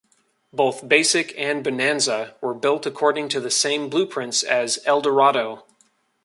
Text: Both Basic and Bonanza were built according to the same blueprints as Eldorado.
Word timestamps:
Both 0.51 0.89
Basic 0.89 1.31
and 1.37 1.63
Bonanza 1.63 2.35
were 2.41 2.55
built 2.55 2.87
according 2.87 3.29
to 3.29 3.39
the 3.39 3.51
same 3.51 3.87
blueprints 3.87 4.41
as 4.41 4.79
Eldorado. 4.87 5.63